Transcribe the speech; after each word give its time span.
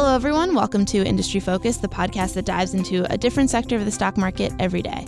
Hello, 0.00 0.14
everyone. 0.14 0.54
Welcome 0.54 0.84
to 0.86 1.04
Industry 1.04 1.40
Focus, 1.40 1.78
the 1.78 1.88
podcast 1.88 2.34
that 2.34 2.44
dives 2.44 2.72
into 2.72 3.04
a 3.12 3.18
different 3.18 3.50
sector 3.50 3.74
of 3.74 3.84
the 3.84 3.90
stock 3.90 4.16
market 4.16 4.52
every 4.60 4.80
day. 4.80 5.04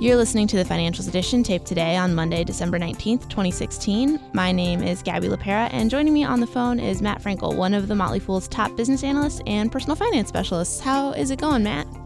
You're 0.00 0.16
listening 0.16 0.48
to 0.48 0.56
the 0.56 0.64
Financials 0.64 1.06
Edition, 1.06 1.44
taped 1.44 1.64
today 1.64 1.96
on 1.96 2.12
Monday, 2.12 2.42
December 2.42 2.76
19th, 2.76 3.28
2016. 3.28 4.18
My 4.32 4.50
name 4.50 4.82
is 4.82 5.00
Gaby 5.00 5.28
Lapera, 5.28 5.68
and 5.72 5.88
joining 5.88 6.12
me 6.12 6.24
on 6.24 6.40
the 6.40 6.48
phone 6.48 6.80
is 6.80 7.00
Matt 7.00 7.22
Frankel, 7.22 7.54
one 7.54 7.72
of 7.72 7.86
the 7.86 7.94
Motley 7.94 8.18
Fool's 8.18 8.48
top 8.48 8.76
business 8.76 9.04
analysts 9.04 9.40
and 9.46 9.70
personal 9.70 9.94
finance 9.94 10.28
specialists. 10.28 10.80
How 10.80 11.12
is 11.12 11.30
it 11.30 11.40
going, 11.40 11.62
Matt? 11.62 12.01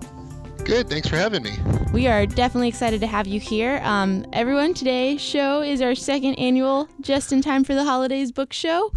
Good. 0.66 0.90
Thanks 0.90 1.06
for 1.06 1.14
having 1.14 1.44
me. 1.44 1.56
We 1.92 2.08
are 2.08 2.26
definitely 2.26 2.66
excited 2.66 3.00
to 3.02 3.06
have 3.06 3.28
you 3.28 3.38
here. 3.38 3.80
Um, 3.84 4.26
everyone, 4.32 4.74
today's 4.74 5.20
show 5.20 5.62
is 5.62 5.80
our 5.80 5.94
second 5.94 6.34
annual 6.34 6.88
Just 7.00 7.32
in 7.32 7.40
Time 7.40 7.62
for 7.62 7.72
the 7.72 7.84
Holidays 7.84 8.32
book 8.32 8.52
show. 8.52 8.90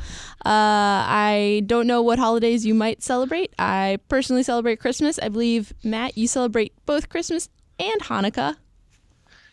Uh, 0.43 1.05
I 1.05 1.61
don't 1.67 1.85
know 1.85 2.01
what 2.01 2.17
holidays 2.17 2.65
you 2.65 2.73
might 2.73 3.03
celebrate. 3.03 3.53
I 3.59 3.99
personally 4.09 4.41
celebrate 4.41 4.79
Christmas. 4.79 5.19
I 5.19 5.29
believe, 5.29 5.71
Matt, 5.83 6.17
you 6.17 6.27
celebrate 6.27 6.73
both 6.87 7.07
Christmas 7.07 7.49
and 7.77 8.01
Hanukkah. 8.01 8.55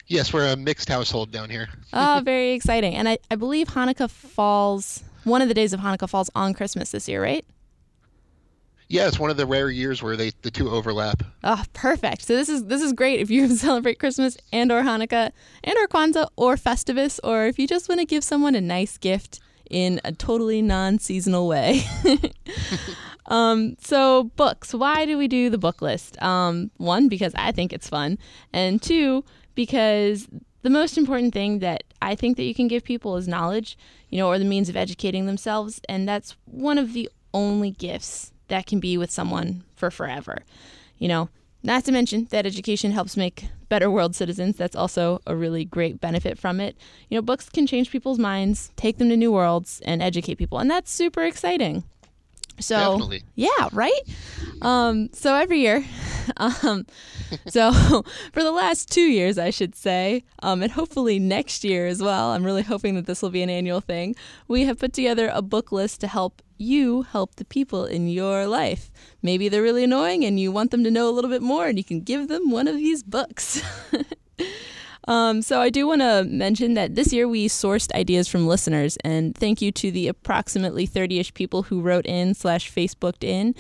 Yes, 0.07 0.33
we're 0.33 0.51
a 0.51 0.57
mixed 0.57 0.89
household 0.89 1.31
down 1.31 1.51
here. 1.51 1.69
oh, 1.93 2.23
very 2.25 2.53
exciting. 2.53 2.95
And 2.95 3.11
I, 3.11 3.19
I 3.31 3.37
believe 3.37 3.69
Hanukkah 3.69 4.09
falls, 4.09 5.05
one 5.25 5.43
of 5.43 5.49
the 5.49 5.55
days 5.55 5.75
of 5.75 5.81
Hanukkah 5.81 6.09
falls 6.09 6.31
on 6.35 6.55
Christmas 6.55 6.93
this 6.93 7.11
year, 7.11 7.23
right? 7.23 7.45
Yeah, 8.89 9.09
it's 9.09 9.19
one 9.19 9.31
of 9.31 9.37
the 9.37 9.47
rare 9.47 9.69
years 9.69 10.03
where 10.03 10.17
they 10.17 10.31
the 10.43 10.51
two 10.51 10.71
overlap. 10.71 11.23
Oh, 11.43 11.63
perfect. 11.73 12.23
So 12.23 12.37
this 12.37 12.49
is 12.49 12.67
this 12.67 12.83
is 12.83 12.93
great 12.93 13.21
if 13.21 13.31
you 13.31 13.49
celebrate 13.57 13.99
Christmas 13.99 14.37
and 14.53 14.71
or 14.71 14.83
Hanukkah 14.83 15.33
and 15.65 15.77
or 15.77 15.89
Kwanzaa 15.89 16.29
or 16.37 16.57
Festivus 16.57 17.19
or 17.25 17.47
if 17.47 17.59
you 17.59 17.67
just 17.67 17.89
want 17.89 18.01
to 18.01 18.07
give 18.07 18.23
someone 18.23 18.55
a 18.55 18.61
nice 18.61 18.97
gift 18.97 19.41
in 19.69 20.01
a 20.05 20.13
totally 20.13 20.63
non-seasonal 20.63 21.49
way. 21.49 21.83
um, 23.27 23.77
so 23.81 24.25
books. 24.37 24.73
Why 24.73 25.05
do 25.05 25.19
we 25.19 25.27
do 25.27 25.51
the 25.51 25.59
book 25.59 25.83
list? 25.83 26.21
Um, 26.23 26.71
one 26.77 27.09
because 27.09 27.33
I 27.35 27.51
think 27.51 27.73
it's 27.73 27.89
fun, 27.89 28.19
and 28.53 28.81
two 28.81 29.25
because 29.57 30.29
the 30.63 30.71
most 30.71 30.97
important 30.97 31.33
thing 31.33 31.59
that 31.59 31.83
I 32.01 32.15
think 32.15 32.37
that 32.37 32.45
you 32.45 32.55
can 32.55 32.69
give 32.69 32.85
people 32.85 33.17
is 33.17 33.27
knowledge, 33.27 33.77
you 34.11 34.19
know, 34.19 34.29
or 34.29 34.39
the 34.39 34.45
means 34.45 34.69
of 34.69 34.77
educating 34.77 35.27
themselves, 35.27 35.81
and 35.89 36.09
that's 36.09 36.37
one 36.45 36.79
of 36.79 36.93
the 36.93 37.11
only 37.35 37.73
gifts 37.73 38.33
that 38.49 38.67
can 38.67 38.81
be 38.81 38.97
with 38.97 39.11
someone 39.11 39.65
for 39.75 39.91
forever. 39.91 40.39
You 40.99 41.09
know, 41.09 41.29
not 41.63 41.85
to 41.85 41.93
mention 41.93 42.29
that 42.31 42.47
education 42.47 42.93
helps 42.93 43.17
make 43.17 43.47
better 43.69 43.91
world 43.91 44.15
citizens. 44.15 44.57
That's 44.57 44.77
also 44.77 45.21
a 45.27 45.35
really 45.35 45.65
great 45.65 46.01
benefit 46.01 46.39
from 46.39 46.61
it. 46.61 46.77
You 47.09 47.17
know, 47.17 47.23
books 47.23 47.49
can 47.49 47.67
change 47.67 47.91
people's 47.91 48.19
minds, 48.19 48.71
take 48.77 48.99
them 48.99 49.09
to 49.09 49.17
new 49.17 49.33
worlds, 49.33 49.83
and 49.85 50.03
educate 50.03 50.37
people. 50.37 50.59
And 50.59 50.71
that's 50.71 50.93
super 50.93 51.25
exciting. 51.25 51.85
So, 52.59 52.77
Definitely. 52.93 53.25
yeah, 53.35 53.69
right? 53.73 54.01
Um, 54.63 55.11
so 55.13 55.35
every 55.35 55.61
year, 55.61 55.85
um, 56.39 56.87
so 57.49 57.73
for 58.33 58.43
the 58.43 58.53
last 58.53 58.91
two 58.91 59.03
years, 59.03 59.37
I 59.37 59.51
should 59.51 59.75
say, 59.75 60.25
um, 60.43 60.63
and 60.63 60.73
hopefully 60.73 61.19
next 61.19 61.65
year 61.65 61.87
as 61.87 62.03
well, 62.03 62.31
I'm 62.31 62.45
really 62.45 62.63
hoping 62.63 62.95
that 62.95 63.07
this 63.07 63.21
will 63.21 63.31
be 63.31 63.43
an 63.43 63.51
annual 63.51 63.81
thing, 63.81 64.15
we 64.49 64.65
have 64.65 64.79
put 64.79 64.93
together 64.93 65.31
a 65.33 65.43
book 65.43 65.71
list 65.71 66.01
to 66.01 66.07
help 66.07 66.41
you 66.59 67.03
help 67.03 67.37
the 67.37 67.45
people 67.45 67.85
in 67.85 68.09
your 68.09 68.47
life. 68.47 68.91
Maybe 69.23 69.49
they're 69.49 69.63
really 69.63 69.85
annoying 69.85 70.25
and 70.25 70.39
you 70.39 70.53
want 70.53 70.71
them 70.71 70.85
to 70.85 70.91
know 70.91 71.09
a 71.09 71.13
little 71.13 71.31
bit 71.31 71.43
more, 71.43 71.67
and 71.67 71.79
you 71.79 71.85
can 71.85 72.01
give 72.01 72.29
them 72.29 72.51
one 72.51 72.69
of 72.69 72.77
these 72.77 73.03
books. 73.03 73.63
Um, 75.09 75.41
so 75.43 75.61
I 75.61 75.71
do 75.71 75.87
want 75.87 76.01
to 76.01 76.25
mention 76.25 76.75
that 76.75 76.95
this 76.95 77.13
year 77.13 77.29
we 77.29 77.49
sourced 77.49 77.93
ideas 77.95 78.27
from 78.27 78.47
listeners, 78.47 78.97
and 79.05 79.35
thank 79.37 79.63
you 79.63 79.71
to 79.73 79.91
the 79.91 80.09
approximately 80.09 80.87
30-ish 80.87 81.33
people 81.35 81.65
who 81.65 81.81
wrote 81.81 82.07
in 82.07 82.35
slash 82.35 82.73
Facebooked 82.73 83.23
in. 83.23 83.55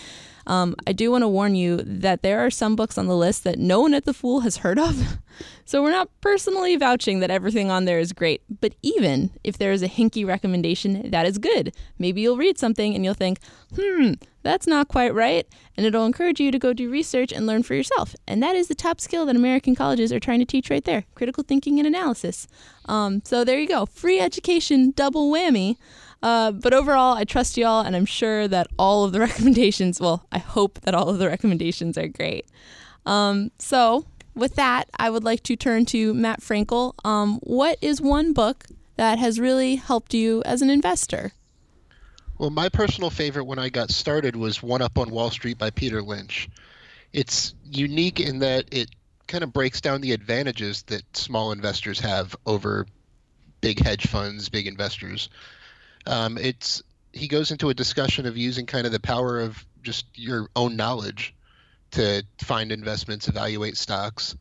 Um, 0.48 0.74
I 0.86 0.92
do 0.92 1.10
want 1.10 1.22
to 1.22 1.28
warn 1.28 1.54
you 1.54 1.78
that 1.78 2.22
there 2.22 2.40
are 2.44 2.50
some 2.50 2.76
books 2.76 2.98
on 2.98 3.06
the 3.06 3.16
list 3.16 3.44
that 3.44 3.58
no 3.58 3.80
one 3.80 3.94
at 3.94 4.04
the 4.04 4.14
Fool 4.14 4.40
has 4.40 4.58
heard 4.58 4.78
of. 4.78 5.18
so 5.66 5.82
we're 5.82 5.90
not 5.90 6.08
personally 6.20 6.76
vouching 6.76 7.18
that 7.18 7.30
everything 7.30 7.72
on 7.72 7.84
there 7.86 7.98
is 7.98 8.12
great, 8.12 8.40
but 8.60 8.76
even 8.82 9.32
if 9.42 9.58
there 9.58 9.72
is 9.72 9.82
a 9.82 9.88
hinky 9.88 10.24
recommendation, 10.24 11.10
that 11.10 11.26
is 11.26 11.38
good. 11.38 11.74
Maybe 11.98 12.20
you'll 12.20 12.36
read 12.36 12.56
something 12.56 12.94
and 12.94 13.04
you'll 13.04 13.14
think, 13.14 13.40
hmm, 13.74 14.12
that's 14.44 14.68
not 14.68 14.86
quite 14.86 15.12
right. 15.12 15.44
And 15.76 15.84
it'll 15.84 16.06
encourage 16.06 16.38
you 16.38 16.52
to 16.52 16.58
go 16.58 16.72
do 16.72 16.88
research 16.88 17.32
and 17.32 17.48
learn 17.48 17.64
for 17.64 17.74
yourself. 17.74 18.14
And 18.28 18.40
that 18.44 18.54
is 18.54 18.68
the 18.68 18.76
top 18.76 19.00
skill 19.00 19.26
that 19.26 19.34
American 19.34 19.74
colleges 19.74 20.12
are 20.12 20.20
trying 20.20 20.38
to 20.38 20.44
teach 20.44 20.70
right 20.70 20.84
there 20.84 21.04
critical 21.16 21.42
thinking 21.42 21.80
and 21.80 21.86
analysis. 21.86 22.46
Um, 22.84 23.22
so 23.24 23.42
there 23.42 23.58
you 23.58 23.66
go 23.66 23.86
free 23.86 24.20
education, 24.20 24.92
double 24.92 25.32
whammy. 25.32 25.78
Uh, 26.22 26.52
but 26.52 26.72
overall, 26.72 27.16
I 27.16 27.24
trust 27.24 27.56
y'all, 27.56 27.84
and 27.84 27.94
I'm 27.94 28.06
sure 28.06 28.46
that 28.48 28.68
all 28.78 29.04
of 29.04 29.12
the 29.12 29.20
recommendations, 29.28 30.00
well, 30.00 30.26
I 30.30 30.38
hope 30.38 30.80
that 30.82 30.94
all 30.94 31.08
of 31.08 31.18
the 31.18 31.26
recommendations 31.26 31.98
are 31.98 32.08
great. 32.08 32.46
Um, 33.04 33.50
so, 33.58 34.06
with 34.36 34.54
that, 34.54 34.88
I 34.96 35.10
would 35.10 35.24
like 35.24 35.42
to 35.44 35.56
turn 35.56 35.86
to 35.86 36.14
Matt 36.14 36.40
Frankel. 36.40 36.92
Um, 37.04 37.38
what 37.42 37.78
is 37.80 38.00
one 38.00 38.32
book 38.32 38.66
that 38.96 39.18
has 39.18 39.40
really 39.40 39.76
helped 39.76 40.14
you 40.14 40.42
as 40.44 40.62
an 40.62 40.70
investor? 40.70 41.32
Well, 42.38 42.50
my 42.50 42.68
personal 42.68 43.10
favorite 43.10 43.44
when 43.44 43.58
I 43.58 43.70
got 43.70 43.90
started 43.90 44.36
was 44.36 44.62
One 44.62 44.82
Up 44.82 44.98
on 44.98 45.10
Wall 45.10 45.30
Street 45.30 45.56
by 45.56 45.70
Peter 45.70 46.02
Lynch. 46.02 46.50
It's 47.12 47.54
unique 47.64 48.20
in 48.20 48.40
that 48.40 48.66
it 48.72 48.90
kind 49.26 49.42
of 49.42 49.52
breaks 49.52 49.80
down 49.80 50.02
the 50.02 50.12
advantages 50.12 50.82
that 50.84 51.16
small 51.16 51.50
investors 51.50 51.98
have 52.00 52.36
over 52.44 52.86
big 53.62 53.82
hedge 53.82 54.06
funds, 54.06 54.50
big 54.50 54.66
investors. 54.66 55.30
Um, 56.06 56.36
it's 56.36 56.82
he 57.12 57.26
goes 57.26 57.50
into 57.50 57.70
a 57.70 57.74
discussion 57.74 58.26
of 58.26 58.36
using 58.36 58.66
kind 58.66 58.86
of 58.86 58.92
the 58.92 59.00
power 59.00 59.40
of 59.40 59.64
just 59.82 60.06
your 60.14 60.50
own 60.54 60.76
knowledge 60.76 61.34
to 61.92 62.24
find 62.40 62.72
investments, 62.72 63.28
evaluate 63.28 63.76
stocks. 63.76 64.36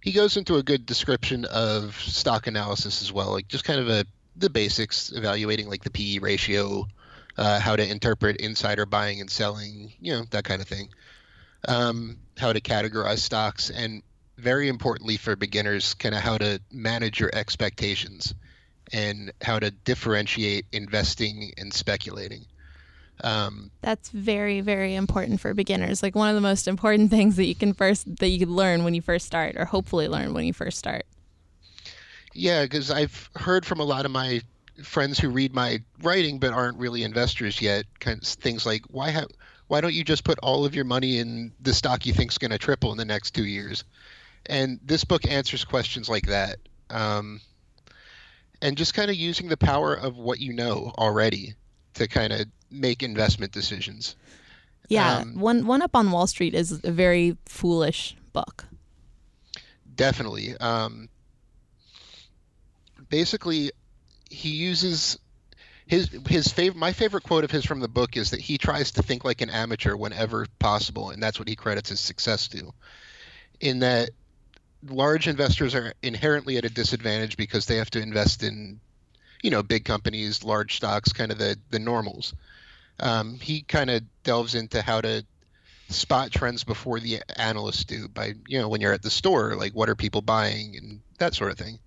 He 0.00 0.12
goes 0.12 0.36
into 0.36 0.56
a 0.56 0.62
good 0.62 0.86
description 0.86 1.44
of 1.46 1.98
stock 2.00 2.46
analysis 2.46 3.02
as 3.02 3.12
well, 3.12 3.32
like 3.32 3.48
just 3.48 3.64
kind 3.64 3.80
of 3.80 3.88
a 3.88 4.04
the 4.36 4.50
basics, 4.50 5.12
evaluating 5.12 5.68
like 5.68 5.84
the 5.84 5.90
PE 5.90 6.18
ratio, 6.18 6.86
uh, 7.36 7.60
how 7.60 7.76
to 7.76 7.88
interpret 7.88 8.36
insider 8.38 8.86
buying 8.86 9.20
and 9.20 9.30
selling, 9.30 9.92
you 10.00 10.12
know, 10.12 10.24
that 10.30 10.44
kind 10.44 10.60
of 10.60 10.68
thing. 10.68 10.88
Um, 11.66 12.18
how 12.36 12.52
to 12.52 12.60
categorize 12.60 13.18
stocks, 13.18 13.70
and 13.70 14.02
very 14.36 14.68
importantly 14.68 15.16
for 15.16 15.36
beginners, 15.36 15.94
kind 15.94 16.14
of 16.14 16.20
how 16.20 16.36
to 16.38 16.60
manage 16.70 17.20
your 17.20 17.30
expectations 17.32 18.34
and 18.92 19.32
how 19.40 19.58
to 19.58 19.70
differentiate 19.70 20.66
investing 20.72 21.52
and 21.56 21.72
speculating. 21.72 22.44
Um, 23.22 23.70
That's 23.80 24.10
very, 24.10 24.60
very 24.60 24.94
important 24.94 25.40
for 25.40 25.54
beginners. 25.54 26.02
Like 26.02 26.14
one 26.14 26.28
of 26.28 26.34
the 26.34 26.40
most 26.40 26.66
important 26.66 27.10
things 27.16 27.36
that 27.36 27.46
you 27.46 27.54
can 27.54 27.72
first 27.72 28.16
that 28.18 28.28
you 28.28 28.38
can 28.38 28.54
learn 28.54 28.84
when 28.84 28.94
you 28.94 29.02
first 29.02 29.26
start, 29.26 29.56
or 29.56 29.64
hopefully 29.64 30.08
learn 30.08 30.34
when 30.34 30.44
you 30.44 30.52
first 30.52 30.78
start. 30.78 31.04
Yeah, 32.32 32.62
because 32.64 32.90
I've 32.90 33.30
heard 33.36 33.64
from 33.64 33.80
a 33.80 33.84
lot 33.84 34.04
of 34.04 34.10
my 34.10 34.40
friends 34.82 35.20
who 35.20 35.28
read 35.28 35.54
my 35.54 35.80
writing 36.02 36.40
but 36.40 36.52
aren't 36.52 36.78
really 36.78 37.04
investors 37.04 37.60
yet. 37.60 37.84
Kind 38.00 38.20
of 38.22 38.28
things 38.28 38.66
like 38.66 38.82
why 38.90 39.10
have 39.10 39.28
why 39.68 39.80
don't 39.80 39.94
you 39.94 40.04
just 40.04 40.24
put 40.24 40.38
all 40.40 40.64
of 40.64 40.74
your 40.74 40.84
money 40.84 41.18
in 41.18 41.52
the 41.60 41.72
stock 41.72 42.04
you 42.06 42.12
think 42.12 42.32
is 42.32 42.38
going 42.38 42.50
to 42.50 42.58
triple 42.58 42.92
in 42.92 42.98
the 42.98 43.04
next 43.04 43.30
two 43.32 43.46
years? 43.46 43.84
And 44.46 44.78
this 44.84 45.04
book 45.04 45.26
answers 45.26 45.64
questions 45.64 46.08
like 46.08 46.26
that. 46.26 46.58
Um, 46.90 47.40
and 48.60 48.76
just 48.76 48.94
kind 48.94 49.10
of 49.10 49.16
using 49.16 49.48
the 49.48 49.56
power 49.56 49.94
of 49.94 50.18
what 50.18 50.38
you 50.38 50.52
know 50.52 50.92
already 50.98 51.54
to 51.94 52.08
kind 52.08 52.32
of 52.32 52.46
make 52.70 53.02
investment 53.02 53.52
decisions. 53.52 54.16
Yeah, 54.88 55.18
um, 55.18 55.38
one 55.38 55.66
one 55.66 55.82
up 55.82 55.96
on 55.96 56.10
Wall 56.10 56.26
Street 56.26 56.54
is 56.54 56.80
a 56.84 56.90
very 56.90 57.36
foolish 57.46 58.16
book. 58.32 58.66
Definitely. 59.94 60.56
Um, 60.58 61.08
basically, 63.08 63.70
he 64.28 64.50
uses 64.50 65.18
his 65.86 66.08
his 66.28 66.48
favorite 66.48 66.78
my 66.78 66.92
favorite 66.92 67.22
quote 67.22 67.44
of 67.44 67.50
his 67.50 67.64
from 67.64 67.80
the 67.80 67.88
book 67.88 68.16
is 68.16 68.30
that 68.30 68.40
he 68.40 68.58
tries 68.58 68.92
to 68.92 69.02
think 69.02 69.24
like 69.24 69.40
an 69.40 69.50
amateur 69.50 69.96
whenever 69.96 70.46
possible, 70.58 71.10
and 71.10 71.22
that's 71.22 71.38
what 71.38 71.48
he 71.48 71.56
credits 71.56 71.90
his 71.90 72.00
success 72.00 72.48
to. 72.48 72.72
In 73.60 73.80
that 73.80 74.10
large 74.88 75.28
investors 75.28 75.74
are 75.74 75.94
inherently 76.02 76.56
at 76.56 76.64
a 76.64 76.70
disadvantage 76.70 77.36
because 77.36 77.66
they 77.66 77.76
have 77.76 77.90
to 77.90 78.00
invest 78.00 78.42
in, 78.42 78.80
you 79.44 79.50
know, 79.50 79.62
big 79.62 79.84
companies, 79.84 80.42
large 80.42 80.76
stocks, 80.76 81.12
kind 81.12 81.30
of 81.30 81.36
the 81.36 81.56
the 81.68 81.78
normals. 81.78 82.32
Um, 82.98 83.38
he 83.40 83.60
kind 83.60 83.90
of 83.90 84.02
delves 84.22 84.54
into 84.54 84.80
how 84.80 85.02
to 85.02 85.22
spot 85.90 86.30
trends 86.30 86.64
before 86.64 86.98
the 86.98 87.20
analysts 87.36 87.84
do 87.84 88.08
by 88.08 88.32
you 88.48 88.58
know 88.58 88.70
when 88.70 88.80
you're 88.80 88.94
at 88.94 89.02
the 89.02 89.10
store, 89.10 89.54
like 89.54 89.72
what 89.74 89.90
are 89.90 89.94
people 89.94 90.22
buying 90.22 90.76
and 90.76 91.00
that 91.18 91.34
sort 91.34 91.52
of 91.52 91.58
thing. 91.58 91.78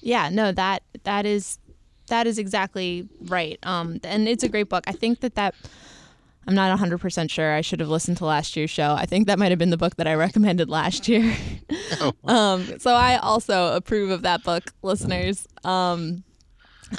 Yeah, 0.00 0.30
no 0.30 0.52
that 0.52 0.82
that 1.02 1.26
is 1.26 1.58
that 2.06 2.26
is 2.26 2.38
exactly 2.38 3.06
right. 3.26 3.58
Um, 3.62 4.00
and 4.02 4.26
it's 4.26 4.42
a 4.42 4.48
great 4.48 4.70
book. 4.70 4.84
I 4.86 4.92
think 4.92 5.20
that 5.20 5.34
that 5.34 5.54
I'm 6.46 6.54
not 6.54 6.76
100% 6.78 7.30
sure. 7.30 7.52
I 7.52 7.60
should 7.60 7.80
have 7.80 7.88
listened 7.88 8.16
to 8.18 8.24
last 8.24 8.56
year's 8.56 8.70
show. 8.70 8.94
I 8.94 9.06
think 9.06 9.26
that 9.26 9.38
might 9.38 9.50
have 9.50 9.58
been 9.58 9.70
the 9.70 9.76
book 9.76 9.96
that 9.96 10.06
I 10.06 10.14
recommended 10.14 10.68
last 10.68 11.06
year. 11.06 11.36
oh. 12.00 12.12
um, 12.24 12.78
so 12.78 12.94
I 12.94 13.18
also 13.18 13.74
approve 13.74 14.10
of 14.10 14.22
that 14.22 14.42
book, 14.42 14.72
listeners. 14.82 15.46
Um, 15.64 16.24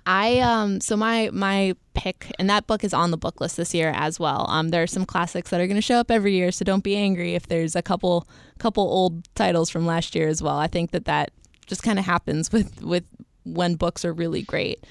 I 0.05 0.39
um 0.39 0.79
so 0.79 0.95
my 0.95 1.29
my 1.33 1.75
pick 1.93 2.33
and 2.39 2.49
that 2.49 2.65
book 2.67 2.83
is 2.83 2.93
on 2.93 3.11
the 3.11 3.17
book 3.17 3.41
list 3.41 3.57
this 3.57 3.73
year 3.73 3.91
as 3.95 4.19
well. 4.19 4.45
Um 4.49 4.69
there 4.69 4.83
are 4.83 4.87
some 4.87 5.05
classics 5.05 5.49
that 5.49 5.59
are 5.59 5.67
going 5.67 5.75
to 5.75 5.81
show 5.81 5.97
up 5.97 6.09
every 6.09 6.33
year, 6.33 6.51
so 6.51 6.63
don't 6.63 6.83
be 6.83 6.95
angry 6.95 7.35
if 7.35 7.47
there's 7.47 7.75
a 7.75 7.81
couple 7.81 8.27
couple 8.57 8.83
old 8.83 9.27
titles 9.35 9.69
from 9.69 9.85
last 9.85 10.15
year 10.15 10.27
as 10.27 10.41
well. 10.41 10.57
I 10.57 10.67
think 10.67 10.91
that 10.91 11.05
that 11.05 11.31
just 11.65 11.83
kind 11.83 11.99
of 11.99 12.05
happens 12.05 12.51
with 12.51 12.81
with 12.81 13.03
when 13.43 13.75
books 13.75 14.05
are 14.05 14.13
really 14.13 14.43
great. 14.43 14.83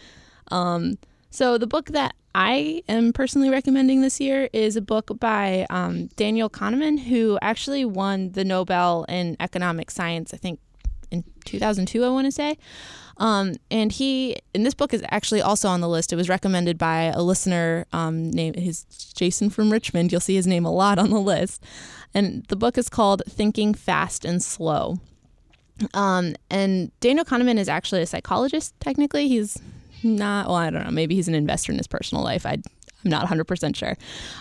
Um 0.50 0.99
so 1.31 1.56
the 1.56 1.67
book 1.67 1.87
that 1.87 2.14
I 2.35 2.82
am 2.88 3.12
personally 3.12 3.50
recommending 3.50 4.03
this 4.03 4.21
year 4.21 4.49
is 4.53 4.77
a 4.77 4.81
book 4.81 5.11
by 5.19 5.67
um, 5.69 6.06
Daniel 6.17 6.49
Kahneman, 6.49 7.00
who 7.00 7.38
actually 7.43 7.85
won 7.85 8.32
the 8.32 8.44
Nobel 8.44 9.05
in 9.09 9.37
economic 9.41 9.91
science, 9.91 10.32
I 10.32 10.37
think 10.37 10.61
in 11.11 11.25
2002, 11.44 12.05
I 12.05 12.09
want 12.09 12.27
to 12.27 12.32
say. 12.32 12.56
Um, 13.17 13.56
and 13.71 13.93
he, 13.93 14.37
and 14.55 14.65
this 14.65 14.75
book 14.75 14.94
is 14.94 15.03
actually 15.11 15.43
also 15.43 15.69
on 15.69 15.81
the 15.81 15.88
list. 15.88 16.12
It 16.12 16.17
was 16.17 16.29
recommended 16.29 16.79
by 16.79 17.03
a 17.05 17.21
listener 17.21 17.87
um, 17.93 18.31
named 18.31 18.56
his 18.56 18.85
Jason 19.15 19.50
from 19.50 19.71
Richmond. 19.71 20.11
You'll 20.11 20.21
see 20.21 20.37
his 20.37 20.47
name 20.47 20.65
a 20.65 20.73
lot 20.73 20.99
on 20.99 21.11
the 21.11 21.21
list. 21.21 21.62
And 22.15 22.44
the 22.47 22.56
book 22.56 22.79
is 22.79 22.88
called 22.88 23.23
Thinking 23.29 23.75
Fast 23.75 24.25
and 24.25 24.43
Slow. 24.43 24.99
Um, 25.94 26.35
and 26.49 26.93
Daniel 27.00 27.25
Kahneman 27.25 27.59
is 27.59 27.69
actually 27.69 28.03
a 28.03 28.06
psychologist, 28.06 28.75
technically. 28.81 29.29
He's 29.29 29.59
not, 30.02 30.47
well, 30.47 30.56
I 30.56 30.70
don't 30.70 30.85
know, 30.85 30.91
maybe 30.91 31.14
he's 31.14 31.29
an 31.29 31.35
investor 31.35 31.73
in 31.73 31.79
his 31.79 31.87
personal 31.87 32.25
life. 32.25 32.47
I, 32.47 32.52
I'm 33.05 33.11
not 33.11 33.26
100% 33.26 33.76
sure. 33.76 33.97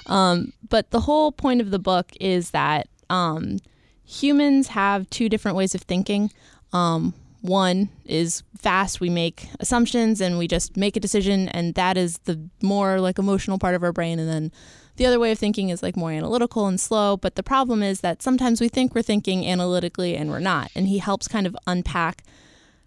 Um, 0.07 0.53
but 0.67 0.91
the 0.91 1.01
whole 1.01 1.31
point 1.31 1.61
of 1.61 1.71
the 1.71 1.79
book 1.79 2.11
is 2.19 2.51
that 2.51 2.87
um, 3.09 3.59
humans 4.05 4.69
have 4.69 5.09
two 5.09 5.29
different 5.29 5.57
ways 5.57 5.75
of 5.75 5.81
thinking. 5.81 6.31
Um, 6.73 7.13
one 7.41 7.89
is 8.05 8.43
fast, 8.57 8.99
we 8.99 9.09
make 9.09 9.47
assumptions 9.59 10.19
and 10.19 10.37
we 10.37 10.47
just 10.47 10.75
make 10.75 10.97
a 10.97 10.99
decision, 10.99 11.47
and 11.49 11.73
that 11.75 11.97
is 11.97 12.17
the 12.19 12.39
more 12.61 12.99
like 12.99 13.17
emotional 13.17 13.57
part 13.57 13.75
of 13.75 13.83
our 13.83 13.93
brain. 13.93 14.19
And 14.19 14.27
then 14.27 14.51
the 14.97 15.05
other 15.05 15.19
way 15.19 15.31
of 15.31 15.39
thinking 15.39 15.69
is 15.69 15.81
like 15.81 15.95
more 15.95 16.11
analytical 16.11 16.67
and 16.67 16.79
slow. 16.79 17.15
But 17.15 17.35
the 17.35 17.43
problem 17.43 17.81
is 17.81 18.01
that 18.01 18.21
sometimes 18.21 18.59
we 18.59 18.67
think 18.67 18.93
we're 18.93 19.01
thinking 19.01 19.45
analytically 19.45 20.17
and 20.17 20.29
we're 20.29 20.39
not. 20.39 20.69
And 20.75 20.87
he 20.87 20.97
helps 20.97 21.27
kind 21.27 21.47
of 21.47 21.55
unpack 21.65 22.23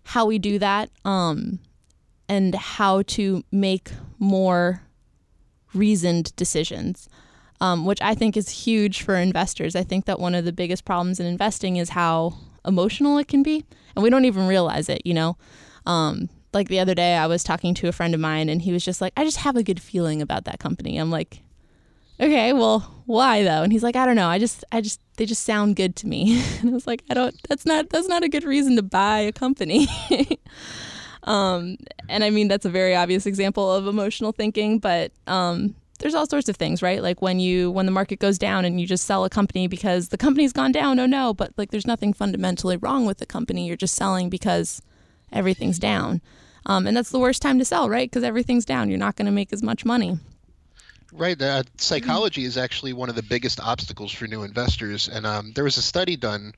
how 0.05 0.27
we 0.27 0.39
do 0.39 0.59
that 0.59 0.91
um, 1.05 1.59
and 2.33 2.55
how 2.55 3.03
to 3.03 3.45
make 3.53 3.91
more 4.19 4.83
reasoned 5.75 6.35
decisions. 6.37 7.09
Um, 7.61 7.87
which 7.87 8.03
I 8.03 8.17
think 8.17 8.37
is 8.37 8.49
huge 8.49 9.03
for 9.03 9.15
investors. 9.15 9.77
I 9.77 9.85
think 9.85 10.07
that 10.07 10.19
one 10.19 10.35
of 10.35 10.45
the 10.45 10.53
biggest 10.53 10.85
problems 10.85 11.21
in 11.21 11.27
investing 11.27 11.77
is 11.77 11.91
how 11.91 12.35
emotional 12.65 13.19
it 13.19 13.29
can 13.29 13.43
be 13.43 13.65
and 13.95 14.03
we 14.03 14.11
don't 14.11 14.25
even 14.25 14.47
realize 14.47 14.89
it 14.89 15.03
you 15.05 15.15
know? 15.15 15.37
Um, 15.87 16.29
like 16.53 16.69
the 16.69 16.81
other 16.81 16.95
day 16.95 17.17
i 17.17 17.27
was 17.27 17.43
talking 17.43 17.75
to 17.75 17.89
a 17.89 17.93
friend 17.93 18.15
of 18.15 18.21
mine 18.21 18.49
and 18.49 18.63
he 18.63 18.73
was 18.73 18.85
just 18.85 19.01
like 19.01 19.13
i 19.17 19.25
just 19.25 19.39
have 19.39 19.57
a 19.57 19.63
good 19.63 19.81
feeling 19.81 20.23
about 20.23 20.45
that 20.45 20.59
company. 20.59 20.99
I'm 20.99 21.11
like 21.11 21.43
okay 22.21 22.53
well 22.53 22.81
why 23.07 23.43
though? 23.43 23.63
And 23.63 23.73
he's 23.73 23.83
like 23.83 23.97
i 23.97 24.07
don't 24.07 24.17
know. 24.17 24.29
I 24.29 24.39
just 24.39 24.65
i 24.73 24.81
just 24.81 25.01
they 25.17 25.27
just 25.27 25.45
sound 25.45 25.77
good 25.77 25.97
to 25.97 26.07
me. 26.07 26.43
And 26.61 26.71
i 26.71 26.73
was 26.73 26.87
like 26.87 27.03
i 27.11 27.15
don't 27.15 27.37
that's 27.49 27.67
not 27.67 27.91
that's 27.91 28.09
not 28.09 28.23
a 28.23 28.29
good 28.29 28.45
reason 28.45 28.77
to 28.77 28.83
buy 28.83 29.21
a 29.21 29.33
company 29.33 29.89
um, 31.25 31.77
and 32.09 32.25
i 32.25 32.31
mean 32.31 32.49
that's 32.49 32.65
a 32.65 32.71
very 32.71 32.95
obvious 32.95 33.27
example 33.27 33.71
of 33.73 33.87
emotional 33.87 34.33
thinking 34.33 34.79
but 34.79 35.13
um, 35.27 35.75
there's 36.03 36.15
all 36.15 36.27
sorts 36.27 36.49
of 36.49 36.57
things, 36.57 36.83
right? 36.83 37.01
Like 37.01 37.23
when 37.23 37.39
you 37.39 37.71
when 37.71 37.87
the 37.87 37.93
market 37.93 38.19
goes 38.19 38.37
down 38.37 38.65
and 38.65 38.81
you 38.81 38.87
just 38.87 39.05
sell 39.05 39.25
a 39.25 39.31
company 39.31 39.69
because 39.69 40.09
the 40.09 40.19
company's 40.19 40.53
gone 40.53 40.73
down. 40.73 40.99
Oh 40.99 41.07
no, 41.07 41.33
but 41.33 41.53
like 41.57 41.71
there's 41.71 41.87
nothing 41.87 42.13
fundamentally 42.13 42.77
wrong 42.77 43.07
with 43.07 43.19
the 43.19 43.27
company. 43.27 43.69
You're 43.69 43.77
just 43.77 43.95
selling 43.95 44.29
because 44.29 44.83
everything's 45.33 45.79
down. 45.79 46.21
Um, 46.67 46.87
and 46.87 46.97
that's 46.97 47.11
the 47.11 47.19
worst 47.19 47.41
time 47.41 47.59
to 47.59 47.65
sell, 47.65 47.89
right? 47.89 48.11
Because 48.11 48.25
everything's 48.25 48.65
down. 48.65 48.89
You're 48.89 48.99
not 48.99 49.17
going 49.17 49.27
to 49.27 49.33
make 49.33 49.53
as 49.53 49.63
much 49.63 49.85
money. 49.85 50.19
Right. 51.13 51.41
Uh, 51.41 51.65
psychology 51.77 52.45
is 52.45 52.57
actually 52.57 52.93
one 52.93 53.09
of 53.09 53.17
the 53.17 53.23
biggest 53.23 53.61
obstacles 53.61 54.13
for 54.13 54.27
new 54.27 54.43
investors. 54.43 55.09
And 55.09 55.27
um, 55.27 55.53
there 55.55 55.65
was 55.65 55.77
a 55.77 55.83
study 55.83 56.17
done 56.17 56.53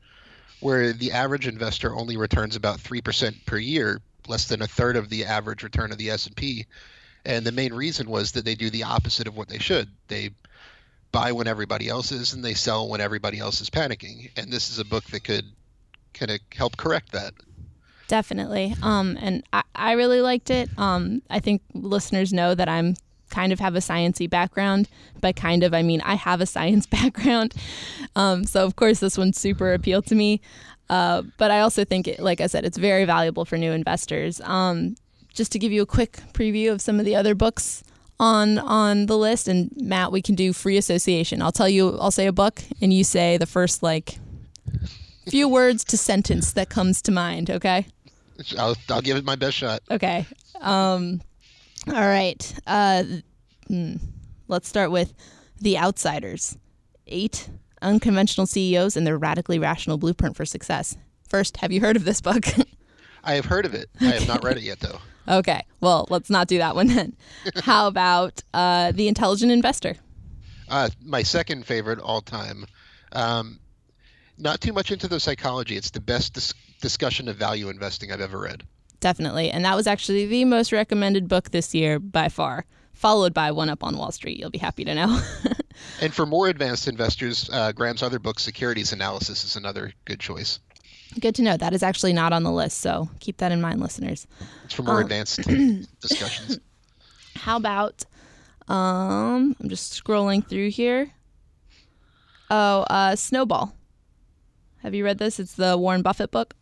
where 0.60 0.92
the 0.92 1.12
average 1.12 1.46
investor 1.46 1.94
only 1.94 2.16
returns 2.16 2.54
about 2.54 2.78
3% 2.78 3.46
per 3.46 3.56
year, 3.56 4.00
less 4.28 4.46
than 4.46 4.62
a 4.62 4.66
third 4.66 4.96
of 4.96 5.08
the 5.08 5.24
average 5.24 5.62
return 5.62 5.92
of 5.92 5.98
the 5.98 6.10
S&P. 6.10 6.66
And 7.24 7.46
the 7.46 7.52
main 7.52 7.72
reason 7.72 8.08
was 8.08 8.32
that 8.32 8.44
they 8.44 8.54
do 8.54 8.70
the 8.70 8.84
opposite 8.84 9.26
of 9.26 9.36
what 9.36 9.48
they 9.48 9.58
should. 9.58 9.88
They 10.08 10.30
buy 11.12 11.32
when 11.32 11.46
everybody 11.46 11.88
else 11.88 12.12
is 12.12 12.32
and 12.32 12.44
they 12.44 12.54
sell 12.54 12.88
when 12.88 13.00
everybody 13.00 13.38
else 13.38 13.60
is 13.60 13.70
panicking. 13.70 14.30
And 14.36 14.52
this 14.52 14.70
is 14.70 14.78
a 14.78 14.84
book 14.84 15.04
that 15.04 15.24
could 15.24 15.44
kind 16.12 16.30
of 16.30 16.40
help 16.54 16.76
correct 16.76 17.12
that. 17.12 17.34
Definitely. 18.08 18.74
Um, 18.82 19.16
and 19.20 19.42
I, 19.52 19.62
I 19.74 19.92
really 19.92 20.20
liked 20.20 20.50
it. 20.50 20.68
Um, 20.78 21.22
I 21.30 21.40
think 21.40 21.62
listeners 21.72 22.32
know 22.32 22.54
that 22.54 22.68
I'm 22.68 22.96
kind 23.30 23.52
of 23.52 23.60
have 23.60 23.74
a 23.74 23.78
sciency 23.78 24.28
background. 24.28 24.88
By 25.20 25.32
kind 25.32 25.62
of, 25.62 25.72
I 25.72 25.82
mean 25.82 26.00
I 26.02 26.14
have 26.14 26.40
a 26.40 26.46
science 26.46 26.86
background. 26.98 27.54
Um, 28.14 28.44
so 28.44 28.64
of 28.64 28.76
course 28.76 29.00
this 29.00 29.16
one 29.16 29.32
super 29.32 29.72
appealed 29.72 30.06
to 30.06 30.14
me. 30.14 30.40
Uh, 30.90 31.22
but 31.38 31.50
I 31.50 31.60
also 31.60 31.84
think, 31.84 32.06
it, 32.08 32.20
like 32.20 32.40
I 32.40 32.46
said, 32.46 32.64
it's 32.64 32.78
very 32.78 33.04
valuable 33.04 33.44
for 33.44 33.56
new 33.56 33.72
investors. 33.72 34.40
Um, 34.42 34.96
just 35.34 35.50
to 35.52 35.58
give 35.58 35.72
you 35.72 35.82
a 35.82 35.86
quick 35.86 36.20
preview 36.32 36.72
of 36.72 36.80
some 36.80 36.98
of 36.98 37.04
the 37.04 37.16
other 37.16 37.34
books 37.34 37.82
on 38.20 38.58
on 38.58 39.06
the 39.06 39.18
list 39.18 39.48
and 39.48 39.72
Matt 39.76 40.12
we 40.12 40.22
can 40.22 40.34
do 40.34 40.52
free 40.52 40.76
association. 40.76 41.42
I'll 41.42 41.52
tell 41.52 41.68
you 41.68 41.98
I'll 41.98 42.12
say 42.12 42.26
a 42.26 42.32
book 42.32 42.62
and 42.80 42.92
you 42.92 43.02
say 43.04 43.36
the 43.36 43.46
first 43.46 43.82
like 43.82 44.18
few 45.28 45.48
words 45.48 45.84
to 45.84 45.96
sentence 45.96 46.52
that 46.52 46.68
comes 46.68 47.02
to 47.02 47.12
mind, 47.12 47.50
okay? 47.50 47.86
I'll 48.58 48.76
I'll 48.88 49.00
give 49.00 49.16
it 49.16 49.24
my 49.24 49.34
best 49.36 49.56
shot. 49.56 49.82
Okay. 49.90 50.26
Um 50.60 51.20
all 51.88 51.94
right. 51.94 52.54
Uh 52.66 53.02
hmm, 53.66 53.96
let's 54.46 54.68
start 54.68 54.90
with 54.90 55.12
The 55.60 55.76
Outsiders. 55.76 56.56
8 57.06 57.48
unconventional 57.84 58.46
CEOs 58.46 58.96
and 58.96 59.06
their 59.06 59.18
radically 59.18 59.58
rational 59.58 59.98
blueprint 59.98 60.36
for 60.36 60.44
success. 60.44 60.96
First, 61.28 61.58
have 61.58 61.70
you 61.72 61.80
heard 61.80 61.96
of 61.96 62.04
this 62.04 62.20
book? 62.20 62.44
I 63.24 63.34
have 63.34 63.46
heard 63.46 63.64
of 63.66 63.74
it. 63.74 63.88
I 64.00 64.06
have 64.06 64.28
not 64.28 64.44
read 64.44 64.56
it 64.56 64.62
yet 64.62 64.80
though. 64.80 64.98
Okay, 65.26 65.64
well, 65.80 66.06
let's 66.10 66.28
not 66.28 66.48
do 66.48 66.58
that 66.58 66.74
one 66.74 66.86
then. 66.88 67.16
How 67.62 67.86
about 67.86 68.42
uh, 68.52 68.92
The 68.92 69.08
Intelligent 69.08 69.50
Investor? 69.50 69.96
Uh, 70.68 70.90
my 71.02 71.22
second 71.22 71.64
favorite 71.64 71.98
all 71.98 72.20
time. 72.20 72.66
Um, 73.12 73.58
not 74.36 74.60
too 74.60 74.74
much 74.74 74.90
into 74.90 75.08
the 75.08 75.18
psychology. 75.18 75.78
It's 75.78 75.90
the 75.90 76.00
best 76.02 76.34
dis- 76.34 76.52
discussion 76.82 77.26
of 77.28 77.36
value 77.36 77.70
investing 77.70 78.12
I've 78.12 78.20
ever 78.20 78.38
read. 78.38 78.64
Definitely. 79.00 79.50
And 79.50 79.64
that 79.64 79.76
was 79.76 79.86
actually 79.86 80.26
the 80.26 80.44
most 80.44 80.72
recommended 80.72 81.26
book 81.26 81.50
this 81.52 81.74
year 81.74 81.98
by 81.98 82.28
far, 82.28 82.66
followed 82.92 83.32
by 83.32 83.50
One 83.50 83.70
Up 83.70 83.82
on 83.82 83.96
Wall 83.96 84.12
Street. 84.12 84.38
You'll 84.38 84.50
be 84.50 84.58
happy 84.58 84.84
to 84.84 84.94
know. 84.94 85.20
And 86.00 86.12
for 86.12 86.26
more 86.26 86.48
advanced 86.48 86.88
investors, 86.88 87.48
uh, 87.52 87.72
Graham's 87.72 88.02
other 88.02 88.18
book, 88.18 88.38
Securities 88.38 88.92
Analysis, 88.92 89.44
is 89.44 89.56
another 89.56 89.92
good 90.04 90.20
choice. 90.20 90.58
Good 91.20 91.34
to 91.36 91.42
know. 91.42 91.56
That 91.56 91.72
is 91.72 91.82
actually 91.82 92.12
not 92.12 92.32
on 92.32 92.42
the 92.42 92.50
list, 92.50 92.78
so 92.80 93.08
keep 93.20 93.36
that 93.36 93.52
in 93.52 93.60
mind, 93.60 93.80
listeners. 93.80 94.26
It's 94.64 94.74
for 94.74 94.82
more 94.82 94.96
um, 94.96 95.02
advanced 95.02 95.38
discussions. 96.00 96.58
How 97.36 97.56
about 97.56 98.04
um 98.68 99.54
I'm 99.60 99.68
just 99.68 100.02
scrolling 100.02 100.46
through 100.46 100.70
here. 100.70 101.10
Oh, 102.50 102.80
uh 102.82 103.16
Snowball. 103.16 103.74
Have 104.82 104.94
you 104.94 105.04
read 105.04 105.18
this? 105.18 105.38
It's 105.38 105.54
the 105.54 105.76
Warren 105.76 106.02
Buffett 106.02 106.30
book. 106.30 106.54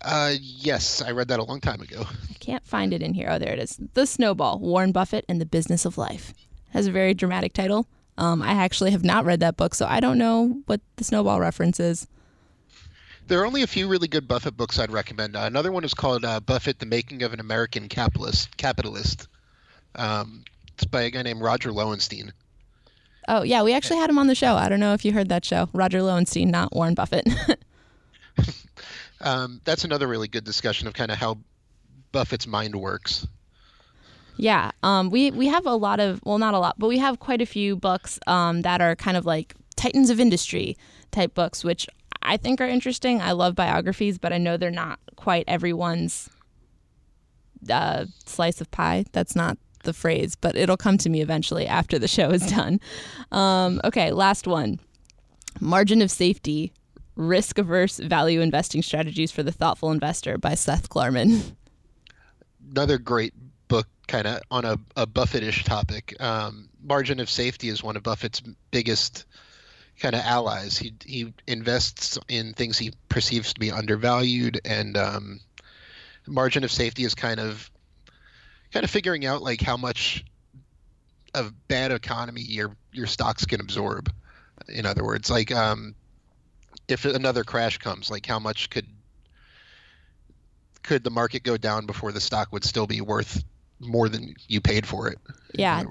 Uh 0.00 0.34
yes, 0.40 1.02
I 1.02 1.10
read 1.10 1.28
that 1.28 1.40
a 1.40 1.44
long 1.44 1.60
time 1.60 1.80
ago. 1.80 2.04
I 2.30 2.34
can't 2.34 2.66
find 2.66 2.94
it 2.94 3.02
in 3.02 3.12
here. 3.14 3.28
Oh, 3.30 3.38
there 3.38 3.52
it 3.52 3.58
is. 3.58 3.78
The 3.94 4.06
Snowball, 4.06 4.60
Warren 4.60 4.92
Buffett 4.92 5.24
and 5.28 5.40
the 5.40 5.46
Business 5.46 5.84
of 5.84 5.98
Life. 5.98 6.32
Has 6.70 6.86
a 6.86 6.92
very 6.92 7.14
dramatic 7.14 7.52
title. 7.52 7.86
Um, 8.18 8.42
I 8.42 8.52
actually 8.52 8.90
have 8.90 9.04
not 9.04 9.24
read 9.24 9.40
that 9.40 9.56
book, 9.56 9.74
so 9.74 9.86
I 9.86 10.00
don't 10.00 10.18
know 10.18 10.62
what 10.66 10.80
the 10.96 11.04
Snowball 11.04 11.40
reference 11.40 11.80
is. 11.80 12.06
There 13.28 13.40
are 13.40 13.46
only 13.46 13.62
a 13.62 13.66
few 13.66 13.88
really 13.88 14.08
good 14.08 14.26
Buffett 14.26 14.56
books 14.56 14.78
I'd 14.78 14.90
recommend. 14.90 15.36
Uh, 15.36 15.40
another 15.42 15.72
one 15.72 15.84
is 15.84 15.94
called 15.94 16.24
uh, 16.24 16.40
Buffett: 16.40 16.78
The 16.80 16.86
Making 16.86 17.22
of 17.22 17.32
an 17.32 17.40
American 17.40 17.88
Capitalist. 17.88 18.56
Capitalist. 18.56 19.28
Um, 19.94 20.44
it's 20.74 20.84
by 20.84 21.02
a 21.02 21.10
guy 21.10 21.22
named 21.22 21.40
Roger 21.40 21.72
Lowenstein. 21.72 22.32
Oh 23.28 23.42
yeah, 23.42 23.62
we 23.62 23.72
actually 23.72 23.98
had 23.98 24.10
him 24.10 24.18
on 24.18 24.26
the 24.26 24.34
show. 24.34 24.54
I 24.54 24.68
don't 24.68 24.80
know 24.80 24.94
if 24.94 25.04
you 25.04 25.12
heard 25.12 25.28
that 25.28 25.44
show. 25.44 25.68
Roger 25.72 26.02
Lowenstein, 26.02 26.50
not 26.50 26.74
Warren 26.74 26.94
Buffett. 26.94 27.28
um, 29.20 29.60
that's 29.64 29.84
another 29.84 30.08
really 30.08 30.28
good 30.28 30.44
discussion 30.44 30.88
of 30.88 30.94
kind 30.94 31.10
of 31.10 31.18
how 31.18 31.38
Buffett's 32.12 32.46
mind 32.46 32.74
works. 32.74 33.26
Yeah, 34.36 34.70
um, 34.82 35.10
we 35.10 35.30
we 35.30 35.48
have 35.48 35.66
a 35.66 35.74
lot 35.74 36.00
of 36.00 36.20
well, 36.24 36.38
not 36.38 36.54
a 36.54 36.58
lot, 36.58 36.78
but 36.78 36.88
we 36.88 36.98
have 36.98 37.18
quite 37.18 37.42
a 37.42 37.46
few 37.46 37.76
books 37.76 38.18
um, 38.26 38.62
that 38.62 38.80
are 38.80 38.96
kind 38.96 39.16
of 39.16 39.26
like 39.26 39.54
titans 39.76 40.10
of 40.10 40.20
industry 40.20 40.76
type 41.10 41.34
books, 41.34 41.64
which 41.64 41.86
I 42.22 42.36
think 42.36 42.60
are 42.60 42.66
interesting. 42.66 43.20
I 43.20 43.32
love 43.32 43.54
biographies, 43.54 44.18
but 44.18 44.32
I 44.32 44.38
know 44.38 44.56
they're 44.56 44.70
not 44.70 44.98
quite 45.16 45.44
everyone's 45.48 46.30
uh, 47.68 48.06
slice 48.24 48.60
of 48.60 48.70
pie. 48.70 49.04
That's 49.12 49.36
not 49.36 49.58
the 49.82 49.92
phrase, 49.92 50.34
but 50.34 50.56
it'll 50.56 50.76
come 50.76 50.98
to 50.98 51.08
me 51.08 51.20
eventually 51.20 51.66
after 51.66 51.98
the 51.98 52.08
show 52.08 52.30
is 52.30 52.46
done. 52.50 52.80
Um, 53.32 53.80
okay, 53.84 54.12
last 54.12 54.46
one 54.46 54.78
Margin 55.60 56.02
of 56.02 56.10
Safety 56.10 56.72
Risk 57.16 57.58
Averse 57.58 57.98
Value 57.98 58.40
Investing 58.40 58.82
Strategies 58.82 59.30
for 59.30 59.42
the 59.42 59.52
Thoughtful 59.52 59.90
Investor 59.90 60.38
by 60.38 60.54
Seth 60.54 60.88
Klarman. 60.88 61.54
another 62.70 62.98
great 62.98 63.34
kind 64.10 64.26
of 64.26 64.42
on 64.50 64.64
a, 64.64 64.76
a 64.96 65.06
Buffettish 65.06 65.62
topic. 65.62 66.20
Um, 66.20 66.68
Margin 66.82 67.20
of 67.20 67.30
Safety 67.30 67.68
is 67.68 67.80
one 67.80 67.96
of 67.96 68.02
Buffett's 68.02 68.42
biggest 68.72 69.24
kind 70.00 70.16
of 70.16 70.20
allies. 70.22 70.76
He 70.76 70.94
he 71.04 71.32
invests 71.46 72.18
in 72.28 72.52
things 72.52 72.76
he 72.76 72.92
perceives 73.08 73.54
to 73.54 73.60
be 73.60 73.70
undervalued, 73.70 74.60
and 74.64 74.96
um, 74.96 75.40
Margin 76.26 76.64
of 76.64 76.72
Safety 76.72 77.04
is 77.04 77.14
kind 77.14 77.38
of 77.38 77.70
kind 78.72 78.82
of 78.82 78.90
figuring 78.90 79.24
out 79.26 79.42
like 79.42 79.60
how 79.60 79.76
much 79.76 80.24
of 81.32 81.52
bad 81.68 81.92
economy 81.92 82.42
your 82.42 82.76
your 82.92 83.06
stocks 83.06 83.46
can 83.46 83.60
absorb. 83.60 84.12
In 84.68 84.86
other 84.86 85.04
words, 85.04 85.30
like 85.30 85.52
um, 85.52 85.94
if 86.88 87.04
another 87.04 87.44
crash 87.44 87.78
comes, 87.78 88.10
like 88.10 88.26
how 88.26 88.40
much 88.40 88.70
could 88.70 88.86
could 90.82 91.04
the 91.04 91.10
market 91.10 91.44
go 91.44 91.56
down 91.56 91.86
before 91.86 92.10
the 92.10 92.20
stock 92.20 92.48
would 92.50 92.64
still 92.64 92.88
be 92.88 93.00
worth 93.00 93.44
more 93.80 94.08
than 94.08 94.34
you 94.48 94.60
paid 94.60 94.86
for 94.86 95.08
it? 95.08 95.18
Yeah, 95.54 95.82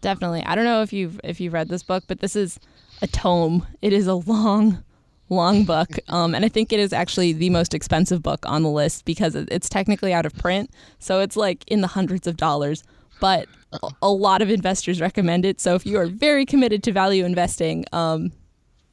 definitely. 0.00 0.42
I 0.44 0.54
don't 0.54 0.64
know 0.64 0.82
if 0.82 0.92
you've 0.92 1.20
if 1.24 1.40
you've 1.40 1.52
read 1.52 1.68
this 1.68 1.82
book, 1.82 2.04
but 2.06 2.20
this 2.20 2.36
is 2.36 2.60
a 3.02 3.06
tome. 3.06 3.66
It 3.82 3.92
is 3.92 4.06
a 4.06 4.14
long, 4.14 4.84
long 5.28 5.64
book, 5.64 5.88
um, 6.08 6.34
and 6.34 6.44
I 6.44 6.48
think 6.48 6.72
it 6.72 6.80
is 6.80 6.92
actually 6.92 7.32
the 7.32 7.50
most 7.50 7.74
expensive 7.74 8.22
book 8.22 8.44
on 8.46 8.62
the 8.62 8.70
list 8.70 9.04
because 9.04 9.34
it's 9.34 9.68
technically 9.68 10.12
out 10.12 10.26
of 10.26 10.34
print, 10.34 10.70
so 10.98 11.20
it's 11.20 11.36
like 11.36 11.64
in 11.66 11.80
the 11.80 11.88
hundreds 11.88 12.26
of 12.26 12.36
dollars. 12.36 12.84
But 13.20 13.48
a 14.02 14.10
lot 14.10 14.42
of 14.42 14.50
investors 14.50 15.00
recommend 15.00 15.44
it. 15.44 15.60
So 15.60 15.74
if 15.74 15.84
you 15.84 15.98
are 15.98 16.06
very 16.06 16.46
committed 16.46 16.82
to 16.84 16.92
value 16.92 17.24
investing, 17.24 17.84
um, 17.92 18.32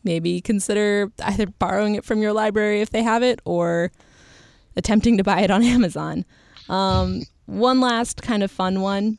maybe 0.03 0.41
consider 0.41 1.11
either 1.23 1.45
borrowing 1.45 1.95
it 1.95 2.03
from 2.03 2.21
your 2.21 2.33
library 2.33 2.81
if 2.81 2.89
they 2.89 3.03
have 3.03 3.21
it, 3.21 3.41
or 3.45 3.91
attempting 4.75 5.17
to 5.17 5.23
buy 5.23 5.41
it 5.41 5.51
on 5.51 5.63
Amazon. 5.63 6.25
Um, 6.69 7.23
one 7.45 7.79
last 7.79 8.21
kind 8.21 8.43
of 8.43 8.51
fun 8.51 8.81
one 8.81 9.17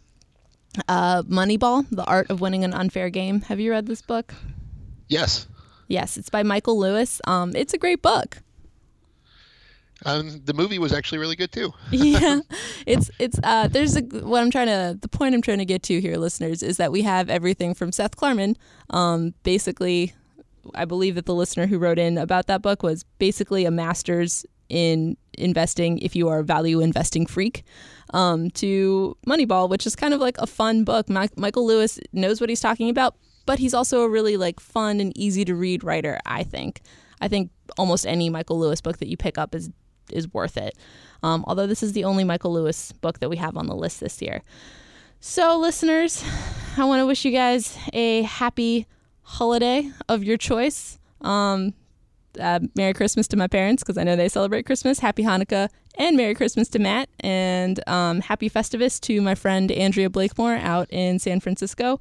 uh, 0.88 1.22
Moneyball, 1.22 1.86
The 1.90 2.04
Art 2.04 2.30
of 2.30 2.40
Winning 2.40 2.64
an 2.64 2.74
Unfair 2.74 3.10
Game. 3.10 3.42
Have 3.42 3.60
you 3.60 3.70
read 3.70 3.86
this 3.86 4.02
book? 4.02 4.34
Yes. 5.08 5.46
Yes, 5.88 6.16
it's 6.16 6.30
by 6.30 6.42
Michael 6.42 6.78
Lewis. 6.78 7.20
Um, 7.26 7.54
it's 7.54 7.72
a 7.72 7.78
great 7.78 8.02
book. 8.02 8.38
Um, 10.04 10.42
the 10.44 10.52
movie 10.52 10.78
was 10.78 10.92
actually 10.92 11.18
really 11.18 11.36
good 11.36 11.52
too. 11.52 11.72
yeah, 11.90 12.40
it's 12.86 13.10
it's 13.18 13.38
uh, 13.42 13.66
there's 13.68 13.96
a 13.96 14.02
what 14.02 14.42
I'm 14.42 14.50
trying 14.50 14.66
to 14.66 14.98
the 15.00 15.08
point 15.08 15.34
I'm 15.34 15.40
trying 15.40 15.58
to 15.58 15.64
get 15.64 15.82
to 15.84 16.00
here, 16.00 16.16
listeners, 16.16 16.62
is 16.62 16.76
that 16.76 16.92
we 16.92 17.02
have 17.02 17.30
everything 17.30 17.72
from 17.72 17.92
Seth 17.92 18.14
Klarman. 18.14 18.56
Um, 18.90 19.32
basically, 19.42 20.12
I 20.74 20.84
believe 20.84 21.14
that 21.14 21.24
the 21.24 21.34
listener 21.34 21.66
who 21.66 21.78
wrote 21.78 21.98
in 21.98 22.18
about 22.18 22.46
that 22.48 22.60
book 22.60 22.82
was 22.82 23.04
basically 23.18 23.64
a 23.64 23.70
master's 23.70 24.44
in 24.68 25.16
investing 25.38 25.98
if 25.98 26.14
you 26.14 26.28
are 26.28 26.40
a 26.40 26.44
value 26.44 26.80
investing 26.80 27.24
freak 27.24 27.64
um, 28.14 28.50
to 28.52 29.16
Moneyball, 29.26 29.68
which 29.68 29.86
is 29.86 29.96
kind 29.96 30.14
of 30.14 30.20
like 30.20 30.38
a 30.38 30.46
fun 30.46 30.84
book. 30.84 31.08
Michael 31.08 31.66
Lewis 31.66 31.98
knows 32.12 32.40
what 32.40 32.48
he's 32.50 32.60
talking 32.60 32.90
about, 32.90 33.16
but 33.46 33.58
he's 33.58 33.74
also 33.74 34.02
a 34.02 34.08
really 34.08 34.36
like 34.36 34.60
fun 34.60 35.00
and 35.00 35.16
easy 35.16 35.44
to 35.44 35.54
read 35.54 35.84
writer. 35.84 36.18
I 36.26 36.42
think. 36.42 36.80
I 37.20 37.28
think 37.28 37.50
almost 37.78 38.06
any 38.06 38.28
Michael 38.28 38.58
Lewis 38.58 38.80
book 38.80 38.98
that 38.98 39.08
you 39.08 39.16
pick 39.16 39.38
up 39.38 39.54
is 39.54 39.70
is 40.12 40.32
worth 40.32 40.56
it. 40.56 40.76
Um, 41.22 41.44
although 41.48 41.66
this 41.66 41.82
is 41.82 41.92
the 41.92 42.04
only 42.04 42.24
Michael 42.24 42.52
Lewis 42.52 42.92
book 42.92 43.18
that 43.20 43.28
we 43.28 43.36
have 43.36 43.56
on 43.56 43.66
the 43.66 43.74
list 43.74 44.00
this 44.00 44.20
year. 44.22 44.42
So, 45.20 45.58
listeners, 45.58 46.22
I 46.76 46.84
want 46.84 47.00
to 47.00 47.06
wish 47.06 47.24
you 47.24 47.32
guys 47.32 47.76
a 47.92 48.22
happy 48.22 48.86
holiday 49.22 49.90
of 50.08 50.22
your 50.22 50.36
choice. 50.36 50.98
Um, 51.22 51.74
uh, 52.38 52.60
Merry 52.74 52.92
Christmas 52.92 53.26
to 53.28 53.36
my 53.36 53.46
parents 53.46 53.82
because 53.82 53.98
I 53.98 54.04
know 54.04 54.16
they 54.16 54.28
celebrate 54.28 54.66
Christmas. 54.66 54.98
Happy 54.98 55.22
Hanukkah 55.22 55.68
and 55.98 56.16
Merry 56.16 56.34
Christmas 56.34 56.68
to 56.68 56.78
Matt. 56.78 57.08
And 57.20 57.80
um, 57.88 58.20
Happy 58.20 58.50
Festivus 58.50 59.00
to 59.02 59.20
my 59.20 59.34
friend 59.34 59.70
Andrea 59.72 60.10
Blakemore 60.10 60.56
out 60.56 60.88
in 60.90 61.18
San 61.18 61.40
Francisco. 61.40 62.00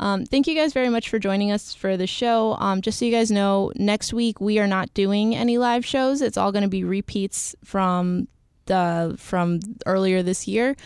Um, 0.00 0.24
thank 0.24 0.46
you 0.46 0.54
guys 0.54 0.72
very 0.72 0.88
much 0.88 1.08
for 1.08 1.18
joining 1.18 1.50
us 1.50 1.74
for 1.74 1.96
the 1.96 2.06
show. 2.06 2.54
Um, 2.54 2.80
just 2.80 2.98
so 2.98 3.04
you 3.04 3.12
guys 3.12 3.30
know, 3.30 3.72
next 3.76 4.12
week 4.12 4.40
we 4.40 4.58
are 4.58 4.66
not 4.66 4.92
doing 4.94 5.34
any 5.34 5.58
live 5.58 5.84
shows. 5.84 6.22
It's 6.22 6.36
all 6.36 6.52
going 6.52 6.62
to 6.62 6.68
be 6.68 6.84
repeats 6.84 7.54
from 7.64 8.28
the 8.66 9.16
from 9.18 9.58
earlier 9.86 10.22
this 10.22 10.46
year 10.46 10.76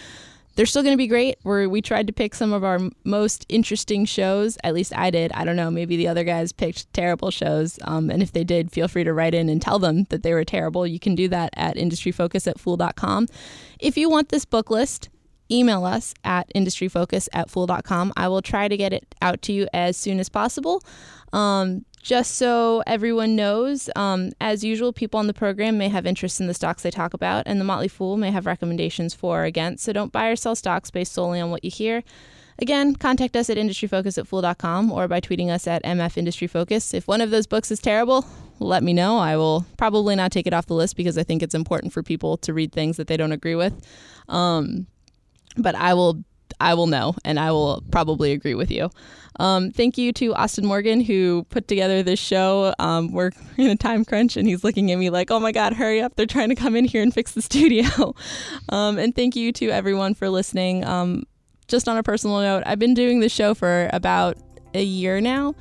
they're 0.56 0.66
still 0.66 0.82
going 0.82 0.94
to 0.94 0.98
be 0.98 1.06
great. 1.06 1.38
we 1.44 1.66
we 1.66 1.82
tried 1.82 2.06
to 2.06 2.12
pick 2.12 2.34
some 2.34 2.52
of 2.52 2.64
our 2.64 2.80
most 3.04 3.46
interesting 3.48 4.04
shows. 4.04 4.58
At 4.64 4.74
least 4.74 4.96
I 4.96 5.10
did. 5.10 5.30
I 5.32 5.44
don't 5.44 5.56
know. 5.56 5.70
Maybe 5.70 5.96
the 5.96 6.08
other 6.08 6.24
guys 6.24 6.50
picked 6.52 6.92
terrible 6.92 7.30
shows. 7.30 7.78
Um, 7.82 8.10
and 8.10 8.22
if 8.22 8.32
they 8.32 8.44
did, 8.44 8.72
feel 8.72 8.88
free 8.88 9.04
to 9.04 9.12
write 9.12 9.34
in 9.34 9.48
and 9.48 9.60
tell 9.60 9.78
them 9.78 10.04
that 10.04 10.22
they 10.22 10.32
were 10.32 10.44
terrible. 10.44 10.86
You 10.86 10.98
can 10.98 11.14
do 11.14 11.28
that 11.28 11.50
at 11.54 11.76
industryfocus 11.76 12.46
at 12.46 12.58
fool.com. 12.58 13.28
If 13.78 13.96
you 13.98 14.08
want 14.08 14.30
this 14.30 14.46
book 14.46 14.70
list, 14.70 15.10
email 15.50 15.84
us 15.84 16.14
at 16.24 16.50
industryfocus 16.54 17.28
at 17.32 17.50
fool.com. 17.50 18.12
I 18.16 18.28
will 18.28 18.42
try 18.42 18.68
to 18.68 18.76
get 18.76 18.92
it 18.92 19.14
out 19.22 19.42
to 19.42 19.52
you 19.52 19.68
as 19.72 19.96
soon 19.96 20.20
as 20.20 20.28
possible. 20.28 20.82
Um, 21.32 21.84
just 22.02 22.36
so 22.36 22.84
everyone 22.86 23.34
knows, 23.34 23.90
um, 23.96 24.30
as 24.40 24.62
usual, 24.62 24.92
people 24.92 25.18
on 25.18 25.26
the 25.26 25.34
program 25.34 25.76
may 25.76 25.88
have 25.88 26.06
interest 26.06 26.40
in 26.40 26.46
the 26.46 26.54
stocks 26.54 26.84
they 26.84 26.90
talk 26.92 27.14
about, 27.14 27.42
and 27.46 27.60
the 27.60 27.64
Motley 27.64 27.88
Fool 27.88 28.16
may 28.16 28.30
have 28.30 28.46
recommendations 28.46 29.12
for 29.12 29.42
or 29.42 29.44
against. 29.44 29.84
So 29.84 29.92
don't 29.92 30.12
buy 30.12 30.28
or 30.28 30.36
sell 30.36 30.54
stocks 30.54 30.90
based 30.90 31.12
solely 31.12 31.40
on 31.40 31.50
what 31.50 31.64
you 31.64 31.70
hear. 31.70 32.04
Again, 32.58 32.94
contact 32.94 33.36
us 33.36 33.50
at 33.50 33.56
industryfocus 33.56 34.18
at 34.18 34.26
fool.com 34.26 34.90
or 34.90 35.08
by 35.08 35.20
tweeting 35.20 35.50
us 35.50 35.66
at 35.66 35.82
mfindustryfocus. 35.82 36.94
If 36.94 37.06
one 37.06 37.20
of 37.20 37.30
those 37.30 37.46
books 37.46 37.70
is 37.70 37.80
terrible, 37.80 38.24
let 38.60 38.82
me 38.82 38.92
know. 38.92 39.18
I 39.18 39.36
will 39.36 39.66
probably 39.76 40.14
not 40.16 40.32
take 40.32 40.46
it 40.46 40.54
off 40.54 40.66
the 40.66 40.74
list 40.74 40.96
because 40.96 41.18
I 41.18 41.22
think 41.22 41.42
it's 41.42 41.54
important 41.54 41.92
for 41.92 42.02
people 42.02 42.36
to 42.38 42.54
read 42.54 42.72
things 42.72 42.96
that 42.96 43.08
they 43.08 43.16
don't 43.16 43.32
agree 43.32 43.56
with. 43.56 43.74
Um, 44.28 44.86
but 45.56 45.74
I 45.74 45.94
will 45.94 46.24
I 46.60 46.74
will 46.74 46.86
know 46.86 47.14
and 47.24 47.38
I 47.38 47.52
will 47.52 47.82
probably 47.90 48.32
agree 48.32 48.54
with 48.54 48.70
you. 48.70 48.90
Um, 49.38 49.70
thank 49.72 49.98
you 49.98 50.12
to 50.14 50.34
Austin 50.34 50.64
Morgan 50.64 51.00
who 51.02 51.44
put 51.50 51.68
together 51.68 52.02
this 52.02 52.18
show. 52.18 52.74
Um, 52.78 53.12
we're 53.12 53.30
in 53.58 53.66
a 53.66 53.76
time 53.76 54.04
crunch 54.04 54.36
and 54.36 54.48
he's 54.48 54.64
looking 54.64 54.90
at 54.90 54.98
me 54.98 55.10
like, 55.10 55.30
oh 55.30 55.40
my 55.40 55.52
God, 55.52 55.74
hurry 55.74 56.00
up. 56.00 56.16
They're 56.16 56.26
trying 56.26 56.48
to 56.48 56.54
come 56.54 56.74
in 56.74 56.84
here 56.84 57.02
and 57.02 57.12
fix 57.12 57.32
the 57.32 57.42
studio. 57.50 58.14
um, 58.70 58.98
and 58.98 59.14
thank 59.14 59.36
you 59.36 59.52
to 59.52 59.68
everyone 59.70 60.14
for 60.14 60.30
listening. 60.30 60.84
Um, 60.84 61.24
just 61.68 61.88
on 61.88 61.96
a 61.96 62.02
personal 62.02 62.40
note, 62.40 62.62
I've 62.64 62.78
been 62.78 62.94
doing 62.94 63.20
this 63.20 63.32
show 63.32 63.52
for 63.52 63.90
about 63.92 64.38
a 64.72 64.82
year 64.82 65.20
now 65.20 65.54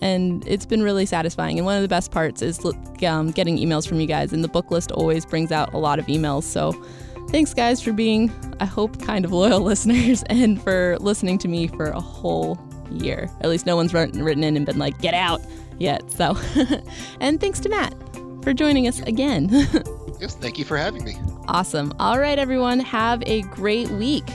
and 0.00 0.46
it's 0.46 0.66
been 0.66 0.82
really 0.82 1.06
satisfying. 1.06 1.58
And 1.58 1.66
one 1.66 1.76
of 1.76 1.82
the 1.82 1.88
best 1.88 2.10
parts 2.10 2.42
is 2.42 2.64
um, 3.04 3.30
getting 3.30 3.58
emails 3.58 3.86
from 3.86 4.00
you 4.00 4.06
guys, 4.06 4.32
and 4.32 4.44
the 4.44 4.48
book 4.48 4.70
list 4.70 4.92
always 4.92 5.26
brings 5.26 5.50
out 5.50 5.72
a 5.74 5.78
lot 5.78 5.98
of 5.98 6.06
emails. 6.06 6.44
So 6.44 6.72
Thanks, 7.28 7.52
guys, 7.52 7.82
for 7.82 7.92
being, 7.92 8.32
I 8.58 8.64
hope, 8.64 9.02
kind 9.02 9.24
of 9.24 9.32
loyal 9.32 9.60
listeners 9.62 10.22
and 10.24 10.60
for 10.62 10.96
listening 10.98 11.36
to 11.38 11.48
me 11.48 11.68
for 11.68 11.86
a 11.86 12.00
whole 12.00 12.58
year. 12.90 13.30
At 13.42 13.50
least 13.50 13.66
no 13.66 13.76
one's 13.76 13.92
written 13.92 14.42
in 14.42 14.56
and 14.56 14.64
been 14.64 14.78
like, 14.78 14.98
get 15.00 15.12
out 15.12 15.42
yet. 15.78 16.10
So, 16.10 16.36
and 17.20 17.38
thanks 17.38 17.60
to 17.60 17.68
Matt 17.68 17.94
for 18.42 18.54
joining 18.54 18.88
us 18.88 19.00
again. 19.00 19.48
yes, 20.20 20.36
thank 20.36 20.58
you 20.58 20.64
for 20.64 20.78
having 20.78 21.04
me. 21.04 21.16
Awesome. 21.48 21.92
All 21.98 22.18
right, 22.18 22.38
everyone, 22.38 22.80
have 22.80 23.22
a 23.26 23.42
great 23.42 23.90
week. 23.90 24.26